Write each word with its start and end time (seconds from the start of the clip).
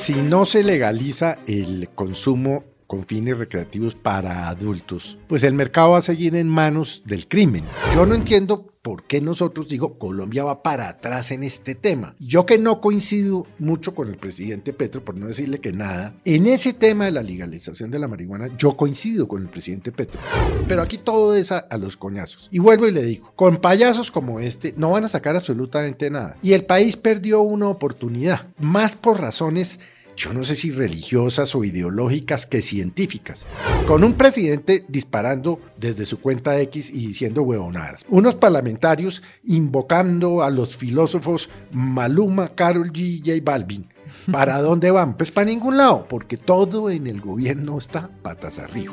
Si 0.00 0.14
no 0.14 0.46
se 0.46 0.62
legaliza 0.62 1.40
el 1.46 1.90
consumo 1.94 2.64
con 2.90 3.06
fines 3.06 3.38
recreativos 3.38 3.94
para 3.94 4.48
adultos, 4.48 5.16
pues 5.28 5.44
el 5.44 5.54
mercado 5.54 5.90
va 5.90 5.98
a 5.98 6.02
seguir 6.02 6.34
en 6.34 6.48
manos 6.48 7.04
del 7.06 7.28
crimen. 7.28 7.62
Yo 7.94 8.04
no 8.04 8.16
entiendo 8.16 8.66
por 8.82 9.04
qué 9.04 9.20
nosotros, 9.20 9.68
digo, 9.68 9.96
Colombia 9.96 10.42
va 10.42 10.64
para 10.64 10.88
atrás 10.88 11.30
en 11.30 11.44
este 11.44 11.76
tema. 11.76 12.16
Yo 12.18 12.46
que 12.46 12.58
no 12.58 12.80
coincido 12.80 13.46
mucho 13.60 13.94
con 13.94 14.08
el 14.08 14.16
presidente 14.16 14.72
Petro, 14.72 15.04
por 15.04 15.14
no 15.14 15.28
decirle 15.28 15.60
que 15.60 15.72
nada, 15.72 16.16
en 16.24 16.48
ese 16.48 16.72
tema 16.72 17.04
de 17.04 17.12
la 17.12 17.22
legalización 17.22 17.92
de 17.92 18.00
la 18.00 18.08
marihuana, 18.08 18.48
yo 18.58 18.76
coincido 18.76 19.28
con 19.28 19.42
el 19.42 19.48
presidente 19.48 19.92
Petro. 19.92 20.18
Pero 20.66 20.82
aquí 20.82 20.98
todo 20.98 21.36
es 21.36 21.52
a, 21.52 21.58
a 21.58 21.78
los 21.78 21.96
coñazos. 21.96 22.48
Y 22.50 22.58
vuelvo 22.58 22.88
y 22.88 22.90
le 22.90 23.04
digo, 23.04 23.32
con 23.36 23.58
payasos 23.58 24.10
como 24.10 24.40
este 24.40 24.74
no 24.76 24.90
van 24.90 25.04
a 25.04 25.08
sacar 25.08 25.36
absolutamente 25.36 26.10
nada. 26.10 26.38
Y 26.42 26.54
el 26.54 26.64
país 26.64 26.96
perdió 26.96 27.40
una 27.42 27.68
oportunidad, 27.68 28.48
más 28.58 28.96
por 28.96 29.20
razones 29.20 29.78
yo 30.20 30.34
no 30.34 30.44
sé 30.44 30.54
si 30.54 30.70
religiosas 30.70 31.54
o 31.54 31.64
ideológicas 31.64 32.44
que 32.44 32.60
científicas, 32.60 33.46
con 33.86 34.04
un 34.04 34.12
presidente 34.12 34.84
disparando 34.86 35.58
desde 35.78 36.04
su 36.04 36.20
cuenta 36.20 36.60
X 36.60 36.90
y 36.90 37.06
diciendo 37.06 37.42
huevonadas, 37.42 38.04
unos 38.06 38.34
parlamentarios 38.34 39.22
invocando 39.44 40.42
a 40.42 40.50
los 40.50 40.76
filósofos 40.76 41.48
Maluma, 41.72 42.50
Carol 42.54 42.92
G, 42.92 43.20
J 43.24 43.40
Balvin. 43.42 43.88
¿Para 44.30 44.60
dónde 44.60 44.90
van? 44.90 45.16
Pues 45.16 45.30
para 45.30 45.46
ningún 45.46 45.78
lado, 45.78 46.06
porque 46.06 46.36
todo 46.36 46.90
en 46.90 47.06
el 47.06 47.22
gobierno 47.22 47.78
está 47.78 48.10
patas 48.22 48.58
arriba. 48.58 48.92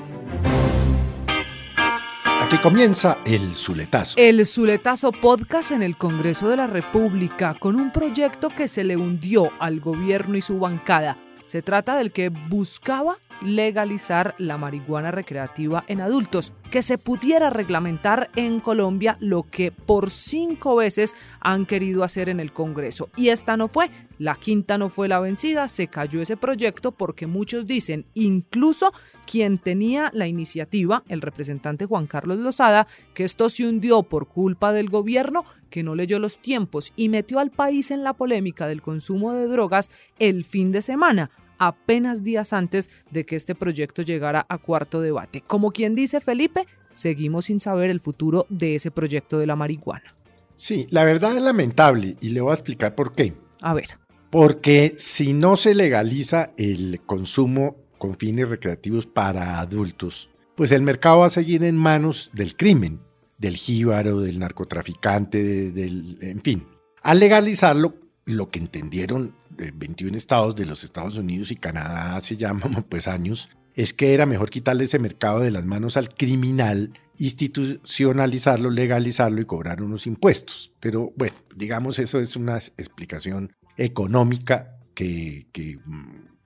Aquí 2.47 2.59
comienza 2.59 3.17
el 3.25 3.55
Zuletazo. 3.55 4.15
El 4.17 4.45
Zuletazo 4.45 5.11
Podcast 5.11 5.71
en 5.71 5.83
el 5.83 5.97
Congreso 5.97 6.47
de 6.47 6.55
la 6.55 6.65
República 6.65 7.53
con 7.59 7.75
un 7.75 7.91
proyecto 7.91 8.47
que 8.47 8.69
se 8.69 8.85
le 8.85 8.95
hundió 8.95 9.49
al 9.59 9.81
gobierno 9.81 10.37
y 10.37 10.41
su 10.41 10.57
bancada. 10.57 11.17
Se 11.43 11.61
trata 11.61 11.97
del 11.97 12.13
que 12.13 12.29
buscaba 12.29 13.17
legalizar 13.41 14.33
la 14.37 14.57
marihuana 14.57 15.11
recreativa 15.11 15.83
en 15.89 15.99
adultos, 15.99 16.53
que 16.71 16.81
se 16.81 16.97
pudiera 16.97 17.49
reglamentar 17.49 18.29
en 18.37 18.61
Colombia 18.61 19.17
lo 19.19 19.43
que 19.43 19.73
por 19.73 20.09
cinco 20.09 20.77
veces 20.77 21.17
han 21.41 21.65
querido 21.65 22.05
hacer 22.05 22.29
en 22.29 22.39
el 22.39 22.53
Congreso. 22.53 23.09
Y 23.17 23.27
esta 23.27 23.57
no 23.57 23.67
fue, 23.67 23.89
la 24.17 24.35
quinta 24.35 24.77
no 24.77 24.89
fue 24.89 25.07
la 25.07 25.19
vencida, 25.19 25.67
se 25.67 25.87
cayó 25.87 26.21
ese 26.21 26.37
proyecto 26.37 26.91
porque 26.91 27.27
muchos 27.27 27.67
dicen, 27.67 28.05
incluso 28.13 28.91
quien 29.25 29.57
tenía 29.57 30.09
la 30.13 30.27
iniciativa, 30.27 31.03
el 31.07 31.21
representante 31.21 31.85
Juan 31.85 32.07
Carlos 32.07 32.39
Lozada, 32.39 32.87
que 33.13 33.23
esto 33.23 33.49
se 33.49 33.67
hundió 33.67 34.03
por 34.03 34.27
culpa 34.27 34.71
del 34.73 34.89
gobierno 34.89 35.43
que 35.69 35.83
no 35.83 35.95
leyó 35.95 36.19
los 36.19 36.39
tiempos 36.39 36.93
y 36.95 37.09
metió 37.09 37.39
al 37.39 37.51
país 37.51 37.91
en 37.91 38.03
la 38.03 38.13
polémica 38.13 38.67
del 38.67 38.81
consumo 38.81 39.33
de 39.33 39.47
drogas 39.47 39.89
el 40.17 40.45
fin 40.45 40.71
de 40.71 40.81
semana 40.81 41.29
apenas 41.59 42.23
días 42.23 42.53
antes 42.53 42.89
de 43.11 43.25
que 43.25 43.35
este 43.35 43.55
proyecto 43.55 44.01
llegara 44.01 44.45
a 44.47 44.57
cuarto 44.57 45.01
debate. 45.01 45.41
Como 45.41 45.71
quien 45.71 45.95
dice 45.95 46.21
Felipe, 46.21 46.67
seguimos 46.91 47.45
sin 47.45 47.59
saber 47.59 47.89
el 47.89 47.99
futuro 47.99 48.45
de 48.49 48.75
ese 48.75 48.91
proyecto 48.91 49.39
de 49.39 49.47
la 49.47 49.55
marihuana. 49.55 50.15
Sí, 50.55 50.87
la 50.89 51.03
verdad 51.03 51.35
es 51.35 51.41
lamentable 51.41 52.15
y 52.21 52.29
le 52.29 52.41
voy 52.41 52.51
a 52.51 52.55
explicar 52.55 52.95
por 52.95 53.13
qué. 53.13 53.33
A 53.61 53.73
ver. 53.73 53.87
Porque 54.29 54.95
si 54.97 55.33
no 55.33 55.57
se 55.57 55.73
legaliza 55.73 56.51
el 56.57 57.01
consumo 57.05 57.77
con 57.97 58.15
fines 58.15 58.49
recreativos 58.49 59.05
para 59.05 59.59
adultos, 59.59 60.29
pues 60.55 60.71
el 60.71 60.81
mercado 60.81 61.19
va 61.19 61.27
a 61.27 61.31
seguir 61.31 61.63
en 61.63 61.77
manos 61.77 62.29
del 62.33 62.55
crimen, 62.55 62.99
del 63.37 63.55
jíbaro, 63.55 64.19
del 64.19 64.39
narcotraficante, 64.39 65.71
del, 65.71 66.17
en 66.21 66.41
fin. 66.41 66.67
Al 67.01 67.19
legalizarlo, 67.19 67.95
lo 68.25 68.49
que 68.49 68.59
entendieron 68.59 69.35
21 69.57 70.17
estados 70.17 70.55
de 70.55 70.65
los 70.65 70.83
Estados 70.83 71.17
Unidos 71.17 71.51
y 71.51 71.55
Canadá 71.55 72.15
hace 72.15 72.37
ya 72.37 72.53
pues 72.89 73.07
años, 73.07 73.49
es 73.75 73.93
que 73.93 74.13
era 74.13 74.25
mejor 74.25 74.49
quitarle 74.49 74.85
ese 74.85 74.99
mercado 74.99 75.39
de 75.39 75.51
las 75.51 75.65
manos 75.65 75.97
al 75.97 76.13
criminal, 76.13 76.93
institucionalizarlo, 77.19 78.71
legalizarlo 78.71 79.39
y 79.39 79.45
cobrar 79.45 79.83
unos 79.83 80.07
impuestos. 80.07 80.73
Pero 80.79 81.13
bueno, 81.15 81.35
digamos 81.55 81.99
eso 81.99 82.19
es 82.19 82.35
una 82.35 82.57
explicación 82.57 83.53
económica 83.77 84.77
que, 84.93 85.47
que 85.51 85.79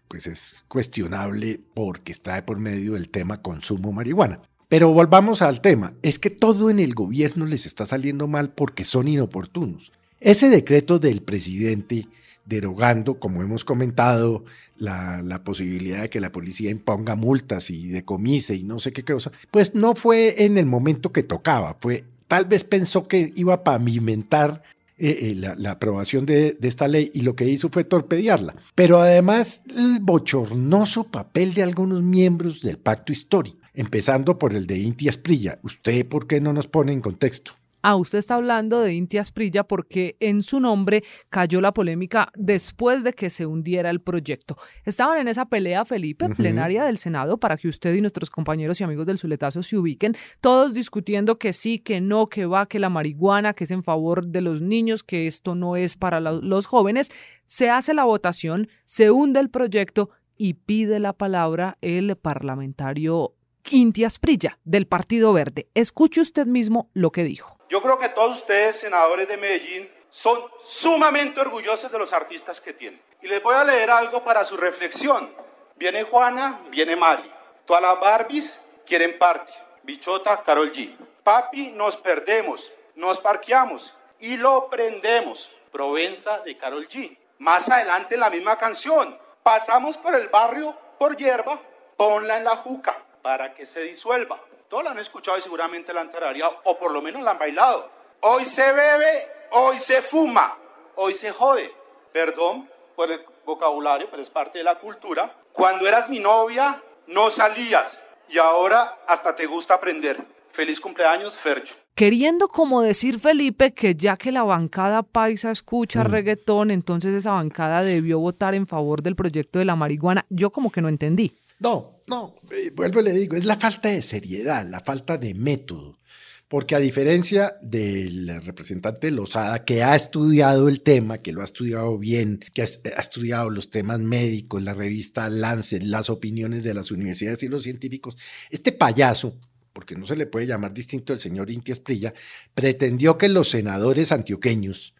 pues 0.07 0.27
es 0.27 0.65
cuestionable 0.67 1.61
porque 1.73 2.11
está 2.11 2.45
por 2.45 2.59
medio 2.59 2.93
del 2.93 3.09
tema 3.09 3.41
consumo 3.41 3.91
marihuana. 3.93 4.41
Pero 4.67 4.93
volvamos 4.93 5.41
al 5.41 5.61
tema, 5.61 5.93
es 6.01 6.19
que 6.19 6.29
todo 6.29 6.69
en 6.69 6.79
el 6.79 6.93
gobierno 6.93 7.45
les 7.45 7.65
está 7.65 7.85
saliendo 7.85 8.27
mal 8.27 8.51
porque 8.51 8.85
son 8.85 9.07
inoportunos. 9.07 9.91
Ese 10.19 10.49
decreto 10.49 10.99
del 10.99 11.21
presidente 11.21 12.07
derogando, 12.45 13.19
como 13.19 13.41
hemos 13.41 13.65
comentado, 13.65 14.43
la, 14.77 15.21
la, 15.21 15.43
posibilidad 15.43 16.03
de 16.03 16.09
que 16.09 16.19
la 16.19 16.31
policía 16.31 16.71
imponga 16.71 17.15
multas 17.15 17.69
y 17.69 17.87
decomise 17.87 18.55
y 18.55 18.63
no 18.63 18.79
sé 18.79 18.93
qué 18.93 19.03
cosa, 19.03 19.31
pues 19.51 19.75
no 19.75 19.95
fue 19.95 20.43
en 20.43 20.57
el 20.57 20.65
momento 20.65 21.11
que 21.11 21.23
tocaba, 21.23 21.77
fue 21.79 22.03
tal 22.27 22.45
vez 22.45 22.63
pensó 22.63 23.07
que 23.07 23.33
iba 23.35 23.53
a 23.53 23.63
pavimentar 23.63 24.63
eh, 25.03 25.31
eh, 25.31 25.55
la, 25.57 25.71
aprobación 25.71 26.27
de, 26.27 26.53
de, 26.53 26.67
esta 26.67 26.87
ley 26.87 27.09
y 27.11 27.21
lo 27.21 27.35
que 27.35 27.49
hizo 27.49 27.69
fue 27.69 27.83
torpedearla. 27.83 28.55
Pero 28.75 28.99
además 28.99 29.63
el 29.75 29.99
bochornoso 29.99 31.05
papel 31.05 31.55
de 31.55 31.63
algunos 31.63 32.03
miembros 32.03 32.61
del 32.61 32.77
pacto 32.77 33.11
histórico, 33.11 33.57
empezando 33.73 34.37
por 34.37 34.53
el 34.53 34.67
de 34.67 34.77
Inti 34.77 35.09
Asprilla. 35.09 35.57
¿Usted 35.63 36.05
por 36.05 36.27
qué 36.27 36.39
no 36.39 36.53
nos 36.53 36.67
pone 36.67 36.93
en 36.93 37.01
contexto? 37.01 37.53
Ah, 37.83 37.95
usted 37.95 38.19
está 38.19 38.35
hablando 38.35 38.81
de 38.81 38.93
Inti 38.93 39.17
Asprilla 39.17 39.63
porque 39.63 40.17
en 40.19 40.43
su 40.43 40.59
nombre 40.59 41.03
cayó 41.29 41.61
la 41.61 41.71
polémica 41.71 42.31
después 42.35 43.03
de 43.03 43.13
que 43.13 43.29
se 43.29 43.45
hundiera 43.45 43.89
el 43.89 44.01
proyecto. 44.01 44.55
Estaban 44.85 45.17
en 45.19 45.27
esa 45.27 45.45
pelea, 45.45 45.83
Felipe, 45.85 46.25
uh 46.25 46.29
-huh. 46.29 46.35
plenaria 46.35 46.85
del 46.85 46.97
Senado, 46.97 47.37
para 47.37 47.57
que 47.57 47.67
usted 47.67 47.93
y 47.95 48.01
nuestros 48.01 48.29
compañeros 48.29 48.79
y 48.79 48.83
amigos 48.83 49.07
del 49.07 49.17
Zuletazo 49.17 49.63
se 49.63 49.77
ubiquen, 49.77 50.15
todos 50.41 50.73
discutiendo 50.73 51.39
que 51.39 51.53
sí, 51.53 51.79
que 51.79 52.01
no, 52.01 52.27
que 52.27 52.45
va, 52.45 52.67
que 52.67 52.79
la 52.79 52.89
marihuana, 52.89 53.53
que 53.53 53.63
es 53.63 53.71
en 53.71 53.83
favor 53.83 54.27
de 54.27 54.41
los 54.41 54.61
niños, 54.61 55.03
que 55.03 55.27
esto 55.27 55.55
no 55.55 55.75
es 55.75 55.97
para 55.97 56.19
los 56.19 56.65
jóvenes. 56.65 57.11
Se 57.45 57.69
hace 57.69 57.93
la 57.93 58.03
votación, 58.03 58.67
se 58.85 59.09
hunde 59.09 59.39
el 59.39 59.49
proyecto 59.49 60.09
y 60.37 60.53
pide 60.53 60.99
la 60.99 61.13
palabra 61.13 61.77
el 61.81 62.15
parlamentario 62.15 63.35
Inti 63.69 64.03
Asprilla, 64.03 64.59
del 64.63 64.87
Partido 64.87 65.33
Verde. 65.33 65.69
Escuche 65.73 66.21
usted 66.21 66.47
mismo 66.47 66.89
lo 66.93 67.11
que 67.11 67.23
dijo. 67.23 67.60
Yo 67.71 67.81
creo 67.81 67.97
que 67.97 68.09
todos 68.09 68.35
ustedes, 68.35 68.81
senadores 68.81 69.29
de 69.29 69.37
Medellín, 69.37 69.89
son 70.09 70.43
sumamente 70.59 71.39
orgullosos 71.39 71.89
de 71.89 71.97
los 71.97 72.11
artistas 72.11 72.59
que 72.59 72.73
tienen. 72.73 73.01
Y 73.21 73.29
les 73.29 73.41
voy 73.41 73.55
a 73.55 73.63
leer 73.63 73.89
algo 73.89 74.25
para 74.25 74.43
su 74.43 74.57
reflexión. 74.57 75.33
Viene 75.77 76.03
Juana, 76.03 76.59
viene 76.69 76.97
Mari. 76.97 77.31
Todas 77.65 77.81
las 77.81 77.97
Barbies 77.97 78.59
quieren 78.85 79.17
party. 79.17 79.53
Bichota, 79.83 80.43
Carol 80.43 80.69
G. 80.69 80.93
Papi, 81.23 81.69
nos 81.69 81.95
perdemos, 81.95 82.73
nos 82.95 83.21
parqueamos 83.21 83.93
y 84.19 84.35
lo 84.35 84.67
prendemos. 84.69 85.55
Provenza 85.71 86.39
de 86.39 86.57
Carol 86.57 86.89
G. 86.89 87.17
Más 87.37 87.69
adelante 87.69 88.17
la 88.17 88.29
misma 88.29 88.57
canción. 88.57 89.17
Pasamos 89.43 89.97
por 89.97 90.13
el 90.13 90.27
barrio 90.27 90.77
por 90.99 91.15
hierba, 91.15 91.57
ponla 91.95 92.35
en 92.35 92.43
la 92.43 92.57
juca 92.57 93.01
para 93.21 93.53
que 93.53 93.65
se 93.65 93.79
disuelva. 93.83 94.41
Todos 94.71 94.85
la 94.85 94.91
han 94.91 94.99
escuchado 94.99 95.37
y 95.37 95.41
seguramente 95.41 95.93
la 95.93 95.99
han 95.99 96.11
tarareado, 96.11 96.61
o 96.63 96.79
por 96.79 96.93
lo 96.93 97.01
menos 97.01 97.21
la 97.23 97.31
han 97.31 97.39
bailado. 97.39 97.91
Hoy 98.21 98.45
se 98.45 98.71
bebe, 98.71 99.27
hoy 99.51 99.77
se 99.77 100.01
fuma, 100.01 100.57
hoy 100.95 101.13
se 101.13 101.29
jode. 101.31 101.75
Perdón 102.13 102.69
por 102.95 103.11
el 103.11 103.19
vocabulario, 103.45 104.07
pero 104.09 104.23
es 104.23 104.29
parte 104.29 104.59
de 104.59 104.63
la 104.63 104.79
cultura. 104.79 105.35
Cuando 105.51 105.85
eras 105.85 106.09
mi 106.09 106.19
novia, 106.19 106.81
no 107.07 107.29
salías 107.29 108.01
y 108.29 108.37
ahora 108.37 108.99
hasta 109.09 109.35
te 109.35 109.45
gusta 109.45 109.73
aprender. 109.73 110.25
Feliz 110.51 110.79
cumpleaños, 110.79 111.37
Fercho. 111.37 111.75
Queriendo 111.93 112.47
como 112.47 112.81
decir 112.81 113.19
Felipe 113.19 113.73
que 113.73 113.95
ya 113.95 114.15
que 114.15 114.31
la 114.31 114.43
bancada 114.43 115.03
paisa 115.03 115.51
escucha 115.51 116.05
mm. 116.05 116.07
reggaetón, 116.07 116.71
entonces 116.71 117.13
esa 117.13 117.31
bancada 117.31 117.83
debió 117.83 118.19
votar 118.19 118.55
en 118.55 118.65
favor 118.65 119.01
del 119.01 119.17
proyecto 119.17 119.59
de 119.59 119.65
la 119.65 119.75
marihuana. 119.75 120.25
Yo 120.29 120.51
como 120.51 120.71
que 120.71 120.81
no 120.81 120.87
entendí. 120.87 121.35
No, 121.61 122.01
no, 122.07 122.35
vuelvo 122.73 123.01
y 123.01 123.03
le 123.03 123.13
digo, 123.13 123.35
es 123.35 123.45
la 123.45 123.55
falta 123.55 123.89
de 123.89 124.01
seriedad, 124.01 124.67
la 124.67 124.79
falta 124.79 125.19
de 125.19 125.35
método. 125.35 125.99
porque 126.47 126.75
a 126.75 126.79
diferencia 126.79 127.55
del 127.61 128.41
representante 128.43 129.11
Lozada, 129.11 129.63
que 129.63 129.83
ha 129.83 129.95
estudiado 129.95 130.67
el 130.67 130.81
tema, 130.81 131.19
que 131.19 131.31
lo 131.31 131.41
ha 131.41 131.45
estudiado 131.45 131.97
bien, 131.99 132.43
que 132.53 132.63
ha, 132.63 132.65
estudiado 132.65 133.49
los 133.51 133.69
temas 133.69 133.99
médicos, 133.99 134.63
la 134.63 134.73
revista 134.73 135.29
Lancet, 135.29 135.83
las 135.83 136.09
opiniones 136.09 136.63
de 136.63 136.73
las 136.73 136.89
universidades 136.91 137.43
y 137.43 137.47
los 137.47 137.63
científicos, 137.63 138.17
este 138.49 138.71
payaso, 138.71 139.37
porque 139.71 139.95
no 139.95 140.07
se 140.07 140.17
le 140.17 140.25
puede 140.25 140.47
llamar 140.47 140.73
distinto 140.73 141.13
al 141.13 141.19
señor 141.21 141.51
Inti 141.51 141.71
Esprilla, 141.71 142.13
pretendió 142.55 143.17
que 143.19 143.29
los 143.29 143.49
senadores 143.49 144.11
antioqueños, 144.11 144.95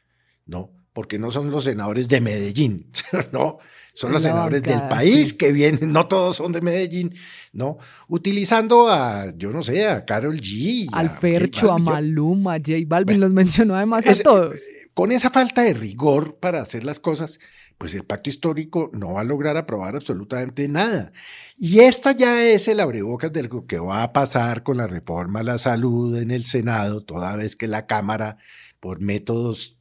¿no? 0.46 0.72
Porque 0.94 1.20
no 1.20 1.32
son 1.32 1.52
los 1.52 1.64
senadores 1.64 2.08
de 2.08 2.22
Medellín, 2.22 2.92
¿no? 3.32 3.60
Son 3.94 4.12
los 4.14 4.24
senadores 4.24 4.64
del 4.64 4.82
país 4.84 5.34
que 5.34 5.52
vienen, 5.52 5.92
no 5.92 6.08
todos 6.08 6.38
son 6.38 6.54
de 6.54 6.62
Medellín, 6.62 7.14
¿no? 7.52 7.78
Utilizando 8.08 8.90
a, 8.90 9.34
yo 9.36 9.52
no 9.52 9.64
sé, 9.64 9.88
a 9.88 10.06
Carol 10.06 10.40
G. 10.40 10.88
Al 10.94 11.10
Fercho, 11.10 11.72
a 11.72 11.78
Maluma, 11.78 12.54
a 12.54 12.58
J 12.58 12.74
Balvin, 12.88 13.20
los 13.20 13.34
mencionó 13.34 13.76
además 13.76 14.08
a 14.08 14.16
todos. 14.16 14.62
Con 14.94 15.12
esa 15.12 15.30
falta 15.30 15.64
de 15.64 15.74
rigor 15.74 16.38
para 16.40 16.62
hacer 16.62 16.86
las 16.86 17.00
cosas, 17.00 17.40
pues 17.78 17.96
el 17.96 18.04
pacto 18.04 18.30
histórico 18.30 18.92
no 18.94 19.14
va 19.14 19.22
a 19.22 19.26
lograr 19.26 19.58
aprobar 19.58 19.96
absolutamente 19.96 20.68
nada. 20.68 21.12
Y 21.58 21.80
esta 21.80 22.12
ya 22.12 22.44
es 22.46 22.68
el 22.68 22.80
abrebocas 22.80 23.34
de 23.34 23.44
lo 23.44 23.66
que 23.66 23.80
va 23.80 24.04
a 24.04 24.14
pasar 24.14 24.64
con 24.64 24.78
la 24.78 24.88
reforma 24.88 25.40
a 25.40 25.44
la 25.44 25.58
salud 25.58 26.16
en 26.18 26.32
el 26.32 26.46
Senado, 26.46 27.04
toda 27.04 27.36
vez 27.36 27.56
que 27.56 27.68
la 27.68 27.88
Cámara, 27.88 28.38
por 28.80 29.00
métodos, 29.00 29.78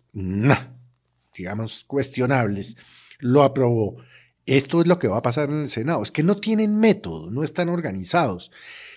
digamos, 1.40 1.84
cuestionables, 1.84 2.76
lo 3.18 3.42
aprobó. 3.42 3.96
Esto 4.46 4.80
es 4.80 4.86
lo 4.86 4.98
que 4.98 5.08
va 5.08 5.18
a 5.18 5.22
pasar 5.22 5.48
en 5.48 5.62
el 5.62 5.68
Senado. 5.68 6.02
Es 6.02 6.10
que 6.10 6.22
no 6.22 6.36
tienen 6.36 6.78
método, 6.78 7.30
no 7.30 7.42
están 7.42 7.68
organizados. 7.68 8.50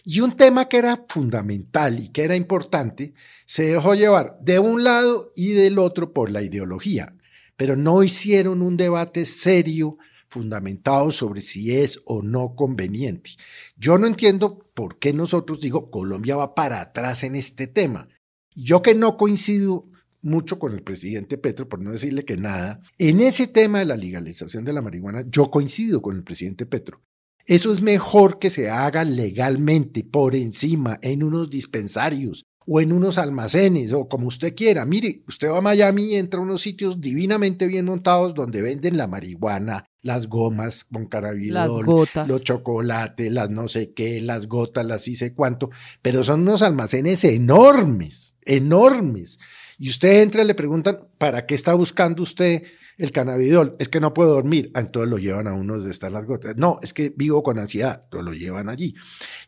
Y 0.03 0.19
un 0.19 0.35
tema 0.35 0.67
que 0.67 0.77
era 0.77 1.05
fundamental 1.07 1.99
y 1.99 2.09
que 2.09 2.23
era 2.23 2.35
importante, 2.35 3.13
se 3.45 3.63
dejó 3.63 3.95
llevar 3.95 4.37
de 4.41 4.59
un 4.59 4.83
lado 4.83 5.31
y 5.35 5.51
del 5.53 5.79
otro 5.79 6.11
por 6.11 6.31
la 6.31 6.41
ideología, 6.41 7.15
pero 7.55 7.75
no 7.75 8.03
hicieron 8.03 8.61
un 8.61 8.75
debate 8.75 9.25
serio, 9.25 9.97
fundamentado 10.27 11.11
sobre 11.11 11.41
si 11.41 11.77
es 11.77 12.01
o 12.05 12.23
no 12.23 12.55
conveniente. 12.55 13.31
Yo 13.77 13.97
no 13.99 14.07
entiendo 14.07 14.67
por 14.73 14.97
qué 14.97 15.13
nosotros, 15.13 15.61
digo, 15.61 15.91
Colombia 15.91 16.35
va 16.35 16.55
para 16.55 16.81
atrás 16.81 17.23
en 17.23 17.35
este 17.35 17.67
tema. 17.67 18.09
Yo 18.55 18.81
que 18.81 18.95
no 18.95 19.15
coincido 19.15 19.87
mucho 20.23 20.57
con 20.57 20.73
el 20.73 20.81
presidente 20.81 21.37
Petro, 21.37 21.69
por 21.69 21.79
no 21.79 21.91
decirle 21.91 22.25
que 22.25 22.37
nada. 22.37 22.81
En 22.97 23.19
ese 23.19 23.47
tema 23.47 23.79
de 23.79 23.85
la 23.85 23.97
legalización 23.97 24.63
de 24.65 24.73
la 24.73 24.81
marihuana, 24.81 25.23
yo 25.29 25.51
coincido 25.51 26.01
con 26.01 26.15
el 26.15 26.23
presidente 26.23 26.65
Petro. 26.65 27.01
Eso 27.45 27.73
es 27.73 27.81
mejor 27.81 28.39
que 28.39 28.49
se 28.49 28.69
haga 28.69 29.03
legalmente, 29.03 30.03
por 30.03 30.33
encima, 30.33 30.97
en 31.01 31.23
unos 31.23 31.49
dispensarios 31.49 32.45
o 32.65 32.79
en 32.79 32.93
unos 32.93 33.17
almacenes 33.17 33.91
o 33.91 34.07
como 34.07 34.27
usted 34.27 34.55
quiera. 34.55 34.85
Mire, 34.85 35.23
usted 35.27 35.49
va 35.49 35.57
a 35.57 35.61
Miami 35.61 36.03
y 36.03 36.15
entra 36.15 36.39
a 36.39 36.43
unos 36.43 36.61
sitios 36.61 37.01
divinamente 37.01 37.67
bien 37.67 37.85
montados 37.85 38.33
donde 38.33 38.61
venden 38.61 38.95
la 38.95 39.07
marihuana, 39.07 39.85
las 40.01 40.27
gomas 40.27 40.85
con 40.85 41.07
carabidol, 41.07 42.07
los 42.27 42.43
chocolates, 42.45 43.29
las 43.29 43.49
no 43.49 43.67
sé 43.67 43.91
qué, 43.91 44.21
las 44.21 44.47
gotas, 44.47 44.85
las 44.85 45.03
sé 45.03 45.33
cuánto, 45.33 45.69
pero 46.01 46.23
son 46.23 46.41
unos 46.41 46.61
almacenes 46.61 47.25
enormes, 47.25 48.37
enormes 48.45 49.39
y 49.77 49.89
usted 49.89 50.21
entra 50.21 50.43
y 50.43 50.47
le 50.47 50.55
preguntan, 50.55 50.99
¿para 51.17 51.45
qué 51.45 51.55
está 51.55 51.73
buscando 51.73 52.23
usted 52.23 52.63
el 52.97 53.11
cannabidol? 53.11 53.75
Es 53.79 53.89
que 53.89 53.99
no 53.99 54.13
puedo 54.13 54.33
dormir. 54.33 54.71
Ah, 54.73 54.81
entonces 54.81 55.09
lo 55.09 55.17
llevan 55.17 55.47
a 55.47 55.53
uno 55.53 55.79
de 55.79 55.91
estas 55.91 56.11
las 56.11 56.25
gotas. 56.25 56.55
No, 56.57 56.79
es 56.81 56.93
que 56.93 57.13
vivo 57.15 57.43
con 57.43 57.59
ansiedad. 57.59 58.01
Entonces 58.05 58.25
lo 58.25 58.33
llevan 58.33 58.69
allí. 58.69 58.95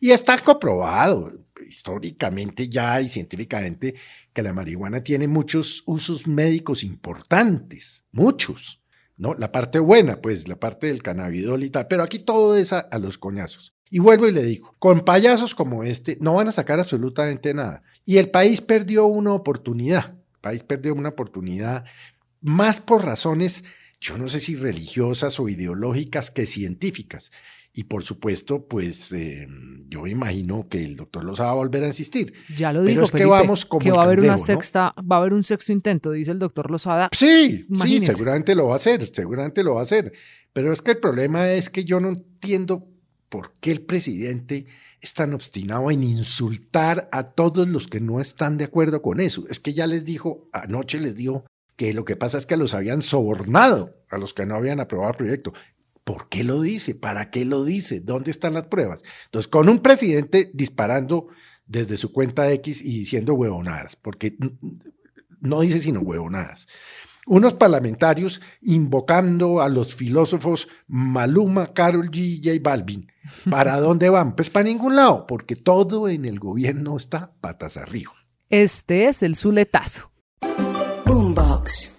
Y 0.00 0.10
está 0.10 0.38
comprobado 0.38 1.32
históricamente 1.66 2.68
ya 2.68 3.00
y 3.00 3.08
científicamente 3.08 3.94
que 4.32 4.42
la 4.42 4.52
marihuana 4.52 5.02
tiene 5.02 5.28
muchos 5.28 5.82
usos 5.86 6.26
médicos 6.26 6.84
importantes, 6.84 8.04
muchos. 8.12 8.82
¿no? 9.16 9.34
La 9.34 9.50
parte 9.50 9.78
buena, 9.78 10.20
pues 10.20 10.46
la 10.48 10.56
parte 10.56 10.88
del 10.88 11.02
cannabidol 11.02 11.64
y 11.64 11.70
tal, 11.70 11.86
pero 11.88 12.02
aquí 12.02 12.18
todo 12.18 12.56
es 12.56 12.72
a, 12.72 12.80
a 12.80 12.98
los 12.98 13.18
coñazos. 13.18 13.75
Y 13.90 14.00
vuelvo 14.00 14.26
y 14.26 14.32
le 14.32 14.42
digo, 14.42 14.74
con 14.78 15.00
payasos 15.00 15.54
como 15.54 15.84
este 15.84 16.18
no 16.20 16.34
van 16.34 16.48
a 16.48 16.52
sacar 16.52 16.80
absolutamente 16.80 17.54
nada. 17.54 17.82
Y 18.04 18.18
el 18.18 18.30
país 18.30 18.60
perdió 18.60 19.06
una 19.06 19.32
oportunidad, 19.32 20.14
el 20.34 20.40
país 20.40 20.62
perdió 20.62 20.94
una 20.94 21.10
oportunidad 21.10 21.84
más 22.40 22.80
por 22.80 23.04
razones, 23.04 23.64
yo 24.00 24.18
no 24.18 24.28
sé 24.28 24.40
si 24.40 24.54
religiosas 24.54 25.40
o 25.40 25.48
ideológicas 25.48 26.30
que 26.30 26.46
científicas. 26.46 27.30
Y 27.78 27.84
por 27.84 28.04
supuesto, 28.04 28.66
pues 28.66 29.12
eh, 29.12 29.46
yo 29.88 30.06
imagino 30.06 30.66
que 30.66 30.82
el 30.82 30.96
doctor 30.96 31.24
los 31.24 31.38
va 31.38 31.50
a 31.50 31.54
volver 31.54 31.84
a 31.84 31.88
insistir. 31.88 32.32
Ya 32.56 32.72
lo 32.72 32.82
dijo, 32.82 33.06
que 33.08 33.26
vamos 33.26 33.66
como 33.66 33.80
que 33.80 33.92
va 33.92 34.00
a 34.00 34.04
haber 34.06 34.20
una 34.20 34.38
sexta, 34.38 34.94
va 34.98 35.16
a 35.16 35.18
haber 35.18 35.34
un 35.34 35.44
sexto 35.44 35.72
intento, 35.72 36.12
dice 36.12 36.30
el 36.30 36.38
doctor 36.38 36.70
Lozada. 36.70 37.10
Sí, 37.12 37.66
sí, 37.82 38.00
seguramente 38.00 38.54
lo 38.54 38.68
va 38.68 38.72
a 38.72 38.76
hacer, 38.76 39.10
seguramente 39.12 39.62
lo 39.62 39.74
va 39.74 39.80
a 39.80 39.82
hacer. 39.82 40.10
Pero 40.54 40.72
es 40.72 40.80
que 40.80 40.92
el 40.92 41.00
problema 41.00 41.52
es 41.52 41.68
que 41.68 41.84
yo 41.84 42.00
no 42.00 42.08
entiendo 42.08 42.88
por 43.28 43.52
qué 43.60 43.72
el 43.72 43.80
presidente 43.82 44.66
es 45.00 45.14
tan 45.14 45.34
obstinado 45.34 45.90
en 45.90 46.02
insultar 46.02 47.08
a 47.12 47.30
todos 47.30 47.68
los 47.68 47.86
que 47.86 48.00
no 48.00 48.20
están 48.20 48.56
de 48.56 48.64
acuerdo 48.64 49.02
con 49.02 49.20
eso. 49.20 49.44
Es 49.48 49.60
que 49.60 49.74
ya 49.74 49.86
les 49.86 50.04
dijo, 50.04 50.48
anoche 50.52 51.00
les 51.00 51.14
dijo 51.14 51.44
que 51.76 51.92
lo 51.94 52.04
que 52.04 52.16
pasa 52.16 52.38
es 52.38 52.46
que 52.46 52.56
los 52.56 52.74
habían 52.74 53.02
sobornado 53.02 53.94
a 54.10 54.18
los 54.18 54.34
que 54.34 54.46
no 54.46 54.54
habían 54.54 54.80
aprobado 54.80 55.10
el 55.10 55.16
proyecto. 55.16 55.52
¿Por 56.04 56.28
qué 56.28 56.44
lo 56.44 56.60
dice? 56.62 56.94
¿Para 56.94 57.30
qué 57.30 57.44
lo 57.44 57.64
dice? 57.64 58.00
¿Dónde 58.00 58.30
están 58.30 58.54
las 58.54 58.66
pruebas? 58.66 59.02
Entonces, 59.26 59.48
con 59.48 59.68
un 59.68 59.80
presidente 59.80 60.50
disparando 60.54 61.28
desde 61.66 61.96
su 61.96 62.12
cuenta 62.12 62.50
X 62.52 62.80
y 62.80 63.00
diciendo 63.00 63.34
huevonadas, 63.34 63.96
porque 63.96 64.36
no 65.40 65.60
dice 65.60 65.80
sino 65.80 66.00
huevonadas 66.00 66.68
unos 67.26 67.54
parlamentarios 67.54 68.40
invocando 68.62 69.60
a 69.60 69.68
los 69.68 69.94
filósofos 69.94 70.68
Maluma, 70.86 71.72
Carol 71.72 72.08
G 72.08 72.18
y 72.18 72.40
J 72.42 72.60
Balvin. 72.62 73.10
¿Para 73.50 73.80
dónde 73.80 74.08
van? 74.08 74.36
Pues 74.36 74.48
para 74.48 74.64
ningún 74.64 74.94
lado, 74.94 75.26
porque 75.26 75.56
todo 75.56 76.08
en 76.08 76.24
el 76.24 76.38
gobierno 76.38 76.96
está 76.96 77.32
patas 77.40 77.76
arriba. 77.76 78.12
Este 78.48 79.06
es 79.06 79.24
el 79.24 79.34
Zuletazo. 79.34 80.12
Boombox. 81.04 81.95